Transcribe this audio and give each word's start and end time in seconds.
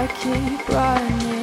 I 0.00 0.06
keep 0.06 0.68
running 0.68 1.37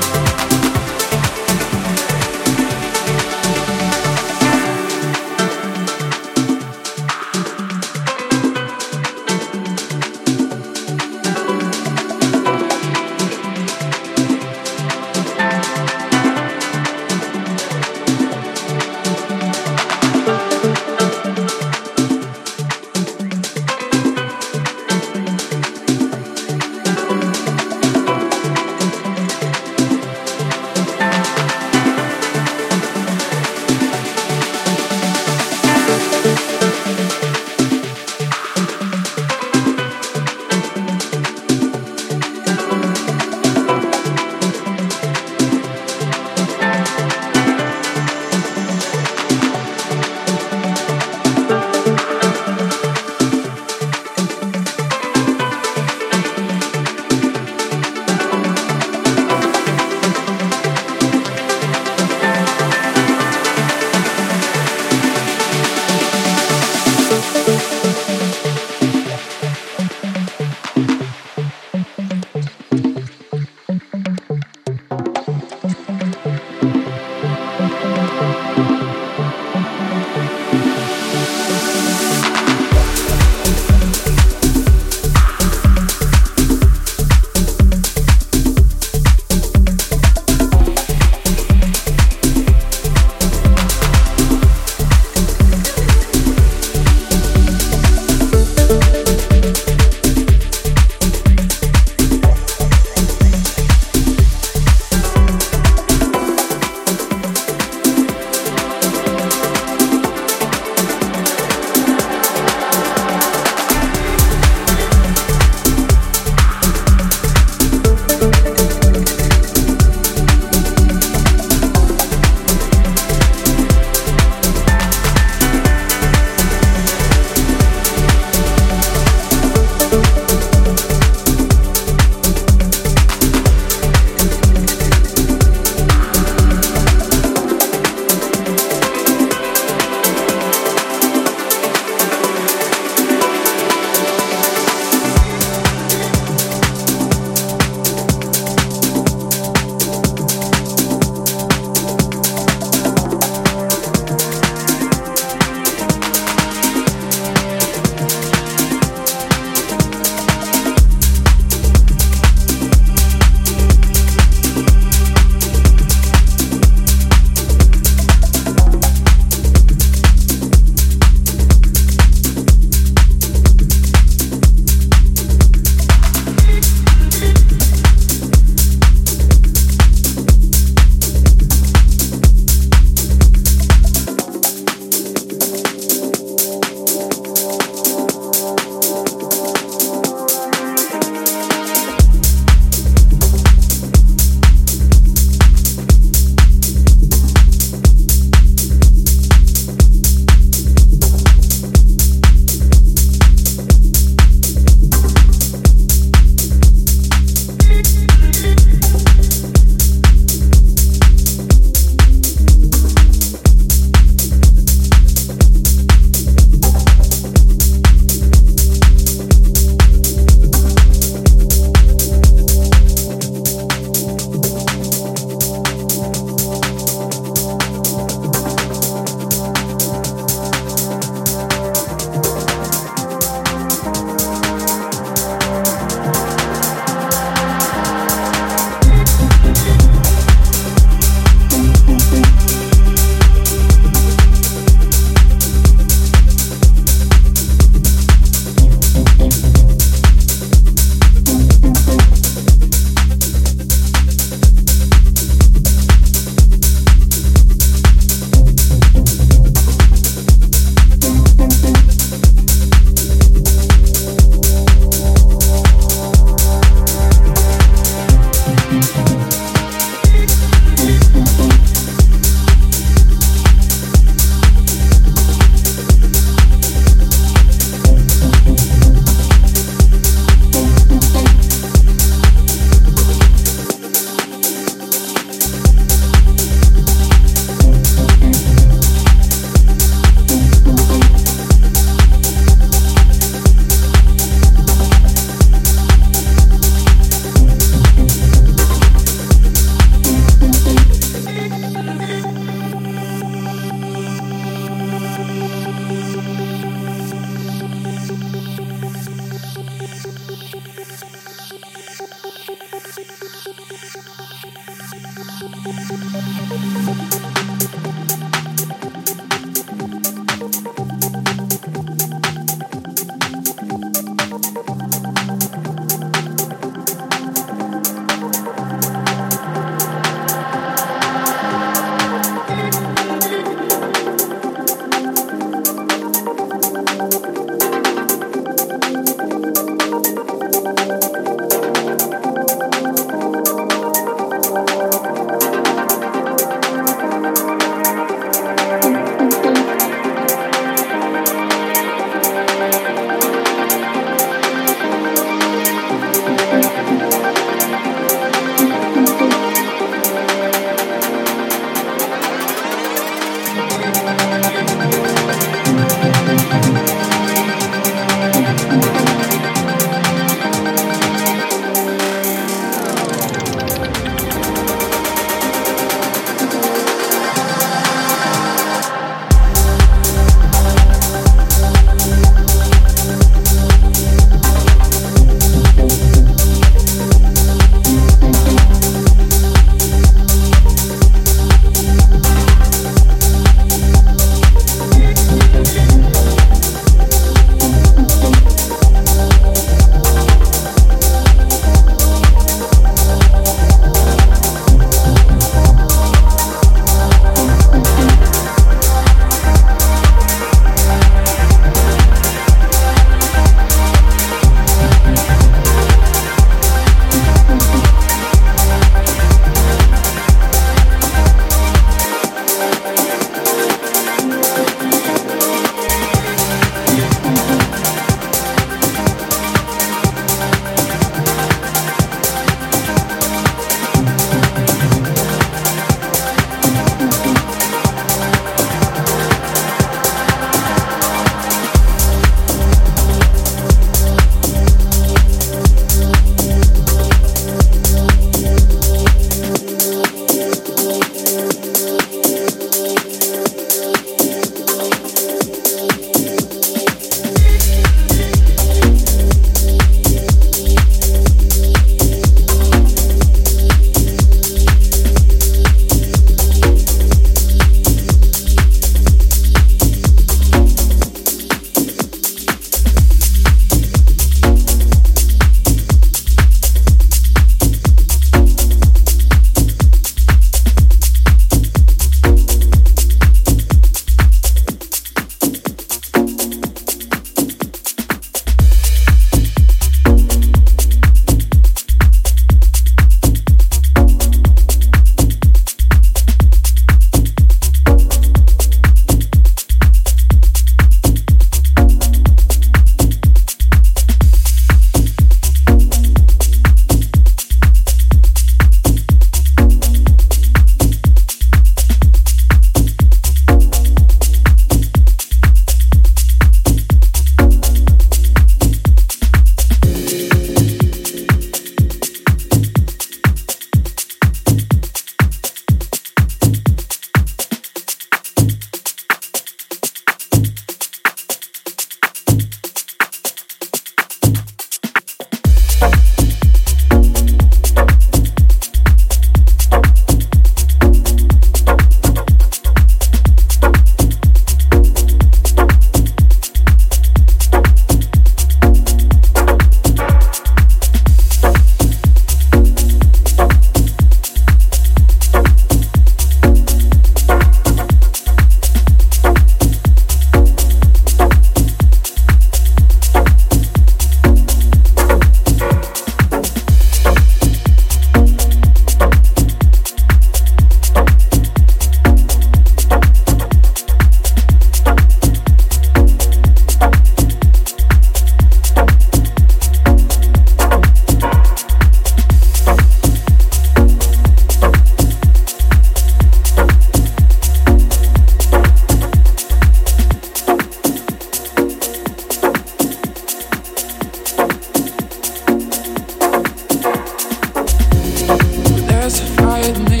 There's 598.37 599.19
a 599.19 599.25
fire 599.25 599.73
in 599.73 599.83
me 599.85 600.00